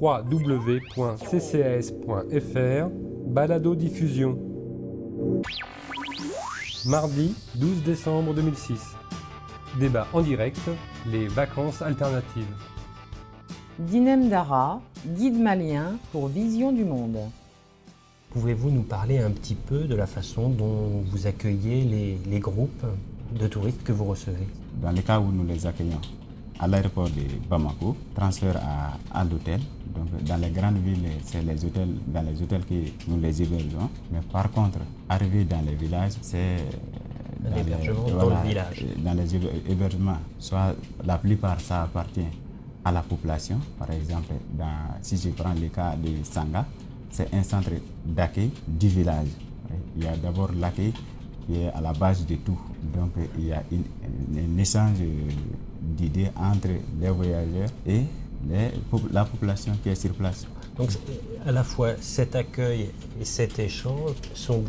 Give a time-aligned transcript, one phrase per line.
[0.00, 1.12] www.ccas.fr
[3.26, 4.38] Balado diffusion.
[6.86, 8.80] Mardi 12 décembre 2006.
[9.78, 10.60] Débat en direct,
[11.10, 12.44] les vacances alternatives.
[13.78, 17.18] Dinem Dara, guide malien pour Vision du Monde.
[18.30, 22.84] Pouvez-vous nous parler un petit peu de la façon dont vous accueillez les, les groupes
[23.38, 24.46] de touristes que vous recevez?
[24.82, 26.00] Dans les cas où nous les accueillons
[26.58, 29.60] à l'aéroport de Bamako, transfert à, à l'hôtel.
[29.94, 32.74] Donc dans les grandes villes, c'est les hôtels, dans les hôtels que
[33.08, 33.90] nous les hébergeons.
[34.12, 36.58] Mais par contre, arriver dans les villages, c'est
[37.42, 37.62] dans les-
[38.12, 38.84] dans le village.
[39.04, 40.74] Dans les héber- hébergements, soit
[41.04, 42.20] la plupart ça appartient
[42.84, 43.58] à la population.
[43.78, 46.64] Par exemple, dans, si je prends le cas de Sanga,
[47.10, 47.70] c'est un centre
[48.06, 49.28] d'accueil du village.
[49.96, 50.92] Il y a d'abord l'accueil
[51.46, 52.58] qui est à la base de tout.
[52.94, 53.84] Donc il y a une-
[54.38, 54.98] un échange
[55.82, 56.68] d'idées entre
[57.00, 58.02] les voyageurs et
[58.48, 58.70] les
[59.12, 60.46] la population qui est sur place.
[60.76, 60.88] Donc
[61.46, 62.88] à la fois cet accueil
[63.20, 64.64] et cet échange sont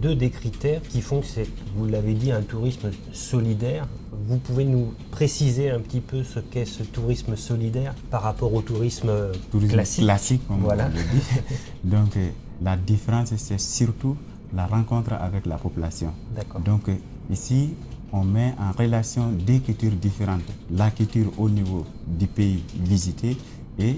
[0.00, 3.86] deux des critères qui font que c'est, vous l'avez dit, un tourisme solidaire.
[4.26, 8.62] Vous pouvez nous préciser un petit peu ce qu'est ce tourisme solidaire par rapport au
[8.62, 9.12] tourisme,
[9.50, 10.86] tourisme classique classique, comme Voilà.
[10.86, 11.24] on le dit.
[11.84, 12.28] Donc, euh,
[12.62, 14.16] la différence, c'est surtout
[14.54, 16.12] la rencontre avec la population.
[16.34, 16.60] D'accord.
[16.62, 16.94] Donc, euh,
[17.30, 17.74] ici,
[18.14, 20.42] on met en relation deux cultures différentes.
[20.70, 23.36] La culture au niveau du pays visité
[23.78, 23.96] et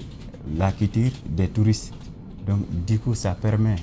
[0.57, 1.93] la culture des touristes.
[2.47, 3.75] Donc, du coup, ça permet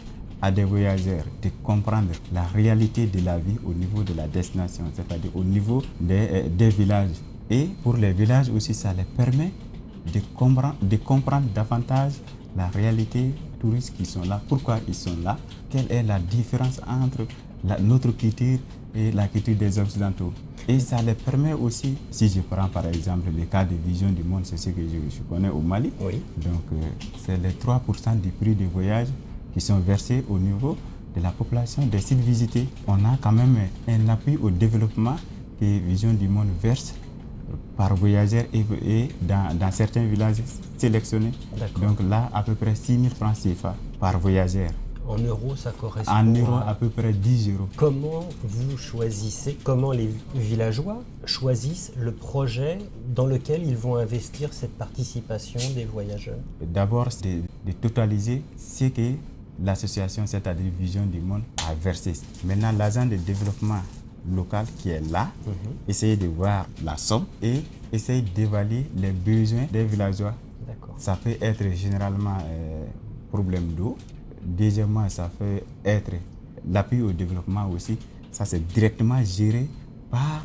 [0.43, 4.85] à des voyageurs de comprendre la réalité de la vie au niveau de la destination,
[4.95, 6.29] c'est-à-dire au niveau des,
[6.61, 7.17] euh, villages.
[7.49, 9.53] Et pour les villages aussi, ça les permet
[10.13, 12.15] de comprendre, de comprendre davantage
[12.57, 15.39] la réalité touristes qui sont là, pourquoi ils sont là,
[15.71, 17.27] quelle est la différence entre
[17.65, 18.59] la- notre culture
[18.95, 20.33] et la culture des Occidentaux.
[20.69, 24.23] Et ça les permet aussi, si je prends par exemple le cas de Vision du
[24.23, 26.23] Monde, c'est ce que je, je connais au Mali, Oui.
[26.37, 26.77] donc euh,
[27.25, 29.09] c'est les 3% du prix de voyage
[29.53, 30.77] qui sont versés au niveau
[31.17, 32.67] de la population des sites visités.
[32.87, 33.57] On a quand même
[33.89, 35.17] un appui au développement
[35.61, 36.95] que Vision du Monde verse
[37.77, 40.43] par voyageur et, et dans, dans certains villages
[40.79, 41.33] sélectionnés.
[41.81, 44.71] Donc là, à peu près 6 000 francs CFA par voyageur.
[45.07, 47.69] En euros, ça correspond En euros, à- à peu près 10 euros.
[47.77, 52.79] Comment vous choisissez, comment les villageois choisissent le projet
[53.15, 56.39] dans lequel ils vont investir cette participation des voyageurs?
[56.63, 59.13] D'abord, c'est de, de totaliser ce que
[59.63, 62.15] l'association, c'est-à-dire Vision du Monde, a versé.
[62.45, 63.83] Maintenant, l'agent de développement
[64.35, 65.29] local qui est là,
[65.87, 67.61] essayer de voir la somme et
[67.93, 70.33] essayer d'évaluer les besoins des villageois.
[70.67, 70.95] D'accord.
[70.97, 72.85] Ça peut être généralement euh,
[73.31, 73.99] problème d'eau.
[74.45, 76.13] Deuxièmement, ça peut être
[76.71, 77.97] l'appui au développement aussi.
[78.31, 79.69] Ça, c'est directement géré
[80.11, 80.45] par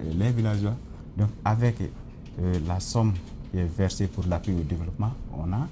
[0.00, 0.76] euh, les villageois.
[1.16, 3.12] Donc, avec euh, la somme
[3.50, 5.68] qui est versée pour l'appui au développement, on a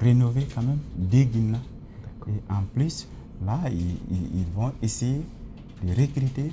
[0.00, 1.58] rénové quand même des guillemets.
[2.26, 3.08] Et en plus,
[3.44, 5.22] là, ils vont essayer
[5.82, 6.52] de recruter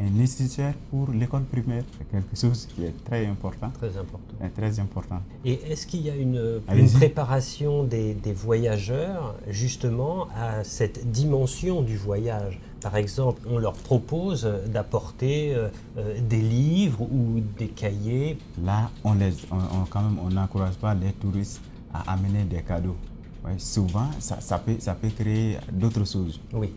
[0.00, 1.84] un instituteur pour l'école primaire.
[1.98, 3.70] C'est quelque chose qui est très important.
[3.78, 4.34] Très important.
[4.42, 5.20] est Très important.
[5.44, 11.82] Et est-ce qu'il y a une, une préparation des, des voyageurs justement à cette dimension
[11.82, 12.58] du voyage?
[12.80, 15.68] Par exemple, on leur propose d'apporter euh,
[15.98, 18.38] euh, des livres ou des cahiers.
[18.64, 21.60] Là, on les, on, on- quand même, on n'encourage pas les touristes
[21.92, 22.96] à amener des cadeaux.
[23.44, 26.40] Ouais, souvent, ça, ça peut, ça peut créer d'autres choses.
[26.54, 26.72] Oui.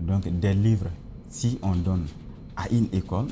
[0.00, 0.86] Donc, des livres,
[1.30, 2.06] si on donne
[2.56, 3.26] à une école,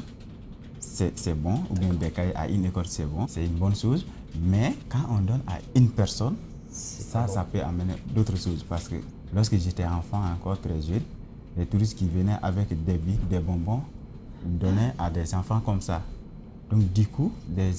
[0.81, 4.07] c'est bon, ou bien des cahiers à une école, c'est bon, c'est une bonne chose.
[4.43, 6.35] Mais quand on donne à une personne,
[6.71, 7.33] ça, bon.
[7.33, 8.65] ça peut amener d'autres choses.
[8.69, 8.97] Parce que
[9.35, 11.03] lorsque j'étais enfant, encore très jeune,
[11.57, 13.83] les touristes qui venaient avec des bics, des bonbons,
[14.45, 16.03] donnaient à des enfants comme ça.
[16.71, 17.71] Donc, du coup, des,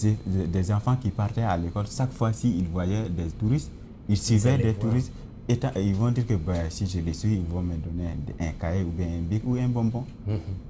[0.47, 3.69] des- enfants qui partaient à l'école, chaque fois-ci, ils voyaient des touristes,
[4.07, 4.79] ils suivaient des voir.
[4.79, 5.11] touristes.
[5.59, 8.51] Tant- ils vont dire que bah, si je les suis, ils vont me donner un
[8.53, 10.03] cahier ou bien un bic ou un bonbon.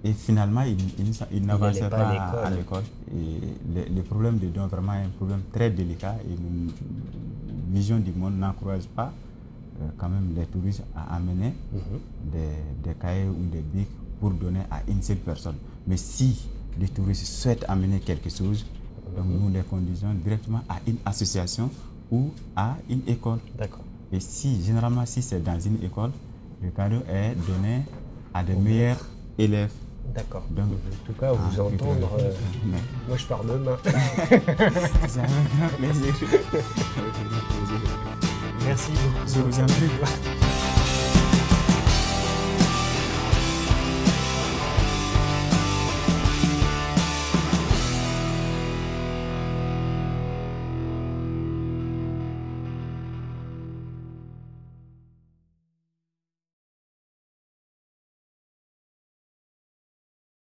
[0.03, 2.83] Et finalement, ils, ils, ils n'avançaient n'allaient pas, pas à l'école.
[3.09, 3.39] Et
[3.73, 6.17] le, le problème de don, vraiment, est un problème très délicat.
[6.29, 6.71] Et nous,
[7.73, 9.13] Vision du Monde n'encourage pas
[9.81, 11.53] euh, quand même les touristes à amener
[12.31, 12.39] des,
[12.89, 13.87] des cahiers ou des bics
[14.19, 15.55] pour donner à une seule personne.
[15.87, 16.47] Mais si
[16.79, 18.65] les touristes souhaitent amener quelque chose,
[19.15, 21.69] donc nous les conduisons directement à une association
[22.11, 23.39] ou à une école.
[23.57, 23.83] D'accord.
[24.15, 26.11] Et si, généralement, si c'est dans une école,
[26.63, 27.81] le cadeau est donné
[28.33, 29.05] à des meilleurs
[29.37, 29.71] élèves.
[30.15, 30.43] D'accord.
[30.51, 32.31] Donc, En tout cas, vous Ah, entendre, euh,
[32.65, 32.77] mais
[33.09, 33.75] moi je pars demain.
[33.83, 36.13] c'est grand plaisir.
[38.65, 39.27] Merci beaucoup.
[39.27, 40.45] Je vous en prie.